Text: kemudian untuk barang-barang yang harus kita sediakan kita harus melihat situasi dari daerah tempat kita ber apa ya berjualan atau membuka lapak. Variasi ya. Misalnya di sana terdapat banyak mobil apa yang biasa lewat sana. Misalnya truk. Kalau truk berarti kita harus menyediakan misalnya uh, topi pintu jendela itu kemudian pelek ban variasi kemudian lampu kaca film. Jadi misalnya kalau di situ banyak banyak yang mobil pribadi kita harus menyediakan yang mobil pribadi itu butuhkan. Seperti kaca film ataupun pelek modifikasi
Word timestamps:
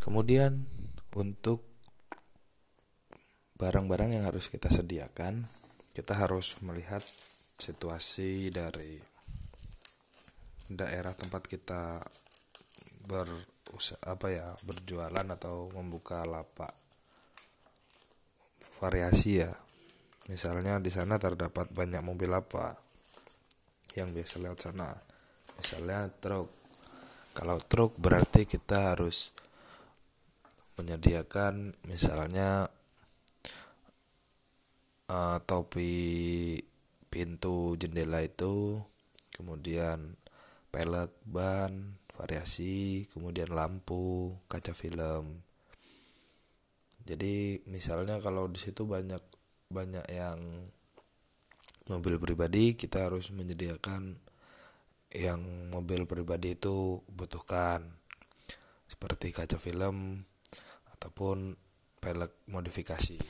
kemudian 0.00 0.64
untuk 1.14 1.64
barang-barang 3.60 4.16
yang 4.16 4.24
harus 4.24 4.48
kita 4.48 4.72
sediakan 4.72 5.44
kita 5.92 6.16
harus 6.16 6.56
melihat 6.64 7.04
situasi 7.60 8.48
dari 8.48 8.96
daerah 10.70 11.12
tempat 11.12 11.44
kita 11.44 12.00
ber 13.04 13.26
apa 14.06 14.26
ya 14.30 14.46
berjualan 14.66 15.26
atau 15.30 15.70
membuka 15.70 16.26
lapak. 16.26 16.74
Variasi 18.82 19.44
ya. 19.44 19.52
Misalnya 20.26 20.82
di 20.82 20.90
sana 20.90 21.18
terdapat 21.18 21.70
banyak 21.70 22.02
mobil 22.02 22.30
apa 22.34 22.74
yang 23.94 24.10
biasa 24.10 24.42
lewat 24.42 24.58
sana. 24.58 24.90
Misalnya 25.58 26.10
truk. 26.10 26.50
Kalau 27.30 27.58
truk 27.62 27.94
berarti 27.98 28.46
kita 28.46 28.94
harus 28.94 29.30
menyediakan 30.80 31.76
misalnya 31.84 32.72
uh, 35.12 35.38
topi 35.44 35.92
pintu 37.12 37.76
jendela 37.76 38.24
itu 38.24 38.80
kemudian 39.36 40.16
pelek 40.72 41.12
ban 41.26 42.00
variasi 42.14 43.04
kemudian 43.12 43.52
lampu 43.52 44.32
kaca 44.48 44.72
film. 44.72 45.44
Jadi 47.04 47.64
misalnya 47.66 48.22
kalau 48.22 48.46
di 48.46 48.60
situ 48.60 48.86
banyak 48.86 49.20
banyak 49.70 50.06
yang 50.12 50.38
mobil 51.90 52.22
pribadi 52.22 52.78
kita 52.78 53.10
harus 53.10 53.34
menyediakan 53.34 54.14
yang 55.10 55.42
mobil 55.74 56.06
pribadi 56.06 56.54
itu 56.54 57.02
butuhkan. 57.10 57.82
Seperti 58.86 59.34
kaca 59.34 59.58
film 59.58 60.22
ataupun 61.20 61.52
pelek 62.00 62.32
modifikasi 62.48 63.20